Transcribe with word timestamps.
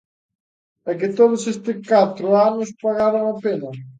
E 0.89 0.91
que 0.99 1.09
todos 1.19 1.41
este 1.53 1.71
catro 1.91 2.27
anos 2.49 2.69
pagaron 2.83 3.23
a 3.33 3.35
pena. 3.45 3.69